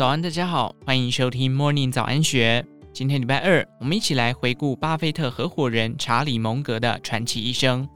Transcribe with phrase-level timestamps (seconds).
[0.00, 2.64] 早安，大家好，欢迎收听 Morning 早安学。
[2.90, 7.86] 今天礼拜二，我们一起来回顾巴菲特合伙人查理·蒙格的传奇一生。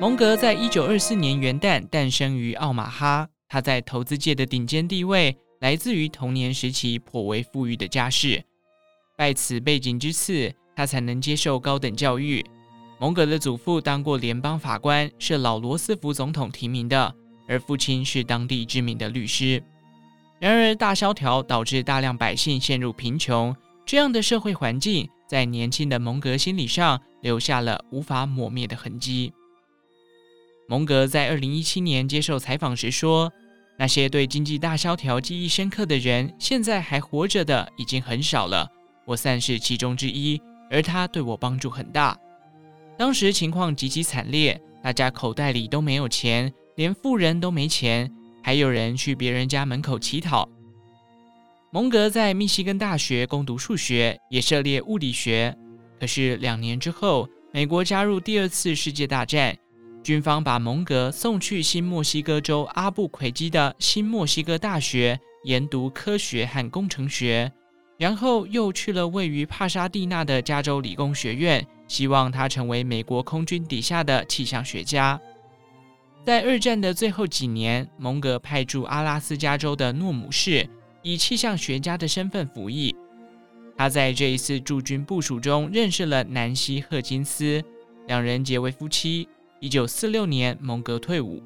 [0.00, 8.42] 蒙格在一九二四年元旦诞生于奥马哈，他在投资界的顶尖地位来自于童年时期颇为富裕的家世。
[9.16, 12.44] 拜此背景之赐，他才能接受高等教育。
[12.98, 17.14] 蒙格的祖父当过联邦法官，是老罗斯福总统提名的，
[17.48, 19.62] 而父亲是当地知名的律师。
[20.38, 29.32] 然而，大萧条导致大量百姓陷入贫穷，这样的社会环境在年轻的蒙格心理上留下了无法抹灭的痕迹。
[30.68, 33.32] 蒙格在二零一七年接受采访时说
[33.78, 38.70] ：“那些对经济大萧条记忆深刻的人，现在还活着的已经很少了。”
[39.06, 40.38] 我算是其中之一，
[40.70, 42.14] 而他对我帮助很大。
[42.98, 48.08] 当时情况极其惨烈，大家口袋里都没有钱，连富人都没钱，
[48.40, 50.48] 还有人去别人家门口乞讨。
[51.72, 55.52] 蒙格在密西根大学攻读数学，也涉猎物理学。
[55.98, 59.58] 可是两年之后，美国加入第二次世界大战，
[60.04, 67.52] 军方把蒙格送去新墨西哥州阿布奎基的新墨西哥大学研读科学和工程学。
[67.98, 75.20] 然后又去了位于帕沙蒂纳的加州理工学院，希望他成为美国空军底下的气象学家。
[76.28, 80.68] 在二战的最后几年，蒙格派驻阿拉斯加州的诺姆市，
[81.00, 82.94] 以气象学家的身份服役。
[83.78, 87.64] 他在这一次驻军部署中认识了南希·赫金斯，
[88.08, 89.26] 两人结为夫妻。
[89.58, 91.42] 一九四六年，蒙格退伍。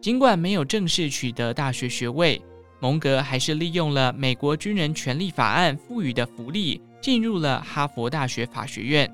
[0.00, 2.40] 尽管没有正式取得大学学位。
[2.78, 9.12] 蒙格还是利用了美国军人权利法案赋予的福利，进入了哈佛大学法学院。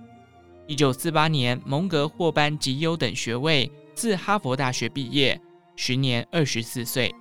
[0.67, 5.41] 一九四八年，蒙格获颁极优等学位，自哈佛大学毕业，
[5.77, 7.15] 时年二十四岁。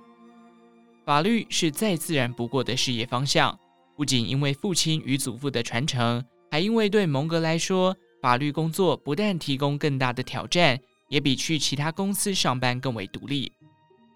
[1.04, 3.56] 法律是再自然不过的事业方向，
[3.96, 13.52] 不仅因为父亲与祖父的传承，还因为对蒙格来说，法律工作不但提供更大的挑战，也比去其他公司上班更为独立。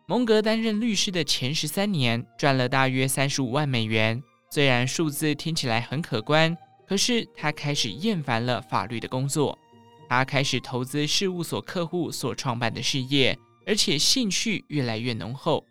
[0.07, 4.21] 蒙格担任律师的前十三年，赚了大约三十五万美元。
[4.51, 6.57] 虽然数字听起来很可观，
[6.89, 9.59] 可是他开始厌烦了法律的工作。
[10.09, 15.65] 他开始投资事务所客户所创办的事业，而且兴趣越来越浓厚。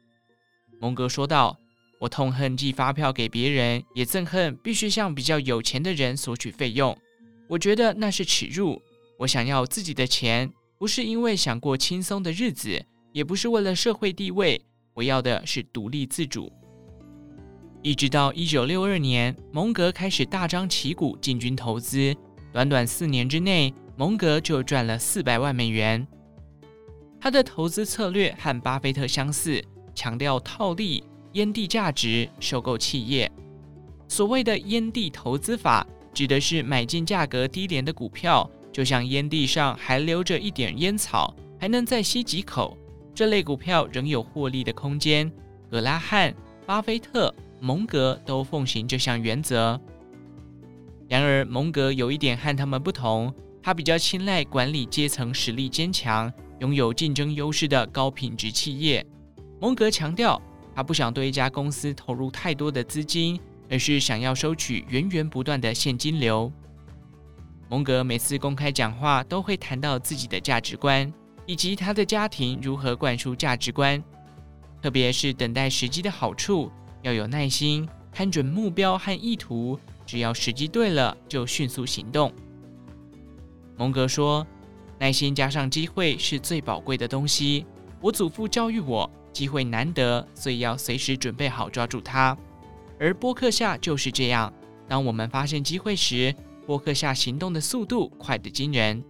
[0.80, 1.58] 蒙格说道
[2.00, 6.98] ：“我痛恨寄发票给别人，也憎恨必须向比较有钱的人索取费用。
[7.48, 8.82] 我觉得那是耻辱。
[9.20, 14.62] 我想要自己的钱，不是因为想过轻松的日子。”也不是为了社会地位，
[14.94, 16.52] 我要的是独立自主。
[17.82, 22.16] 一直到一九六二年，蒙格开始大张旗鼓进军投资，
[22.54, 26.08] 短短四年之内，蒙格就赚了四百万美元。
[27.20, 29.62] 他的投资策略和巴菲特相似，
[29.96, 31.04] 强调套利、
[31.34, 33.30] 烟蒂价值、收购企业。
[34.08, 42.78] 所谓的烟蒂投资法，指的是买进价格低廉的股票，就像烟蒂上还留着一点烟草，还能再吸几口。
[43.16, 45.30] 这类股票仍有获利的空间。
[45.72, 46.34] 格拉汉、
[46.68, 49.82] 巴菲特、蒙格都奉行这项原则。
[51.10, 53.34] 然而，蒙格有一点和他们不同，
[53.68, 59.06] 他比较青睐管理阶层实力坚强、拥有竞争优势的高品质企业。
[59.60, 60.42] 蒙格强调，
[60.74, 63.38] 他不想对一家公司投入太多的资金，
[63.70, 66.50] 而是想要收取源源不断的现金流。
[67.68, 71.14] 蒙格每次公开讲话都会谈到自己的价值观。
[71.46, 74.02] 以及他的家庭如何灌输价值观，
[74.82, 82.32] 特别是等待时机的好处，要有耐心，看准目标和意图，只要时机对了，就迅速行动。
[83.78, 84.46] 蒙格说
[85.00, 87.66] ：“耐心加上机会是最宝贵的东西。
[88.02, 92.38] 我祖父教育我，机会难得，所以要随时准备好抓住它。
[93.00, 94.52] 而波克夏就是这样。
[94.88, 96.34] 当我们发现机会时，
[96.66, 99.04] 波克夏行动的速度快得惊人。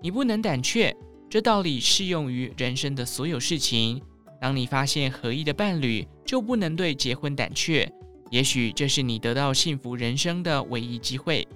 [0.00, 0.96] 你不能胆怯。”
[1.30, 4.02] 这道理适用于人生的所有事情。
[4.40, 7.88] 当你发现合意的伴侣，就不能对结婚胆怯。
[8.30, 11.46] 也许这是你得到幸福人生的唯一机会。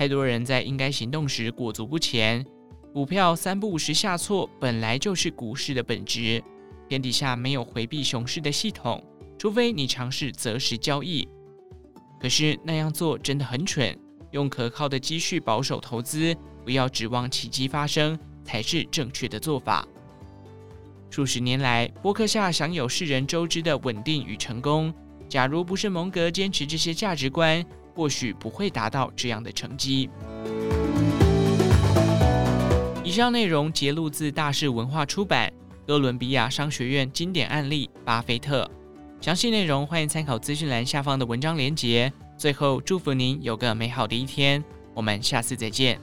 [0.00, 2.42] 太多人在应该行动时裹足不前。
[2.90, 6.42] 股票三不五时下挫，本来就是股市的本质。
[6.88, 9.04] 天底下没有回避熊市的系统，
[9.38, 11.28] 除非你尝试择时交易。
[12.18, 13.94] 可是那样做真的很蠢。
[14.30, 18.18] 用可靠的积蓄保守投资，不要指望奇迹发生。
[18.42, 19.86] 才是正确的做法。
[21.10, 24.94] 数十年来，波克夏享有世人周知的稳定与成功。
[25.28, 27.62] 假如不是蒙格坚持这些价值观，
[27.94, 30.08] 或许不会达到这样的成绩。
[33.04, 35.52] 以上内容节录自大是文化出版，
[35.86, 38.70] 哥伦比亚商学院经典案例巴菲特。
[39.20, 42.12] 详细内容欢迎参考资讯栏下方的文章连结。
[42.38, 44.64] 最后，祝福您有个美好的一天，
[44.94, 46.00] 我们下次再见。